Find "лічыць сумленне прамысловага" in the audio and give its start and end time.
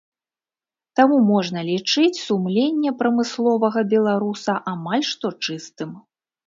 1.69-3.79